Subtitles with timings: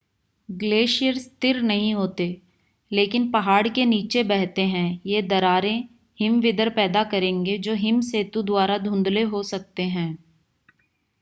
[0.49, 2.25] glacier स्थिर नहीं होते
[2.91, 5.83] लेकिन पहाड़ के नीचे बहते है यह दरारें
[6.19, 10.09] हिमविदर पैदा करेंगे जो हिम सेतु द्वारा धुंधले हो सकते हैं